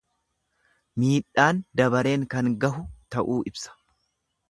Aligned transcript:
Miidhaan 1.03 1.61
dabareen 1.81 2.27
kan 2.35 2.53
gahu 2.67 2.83
ta'uu 3.17 3.41
ibsa. 3.53 3.81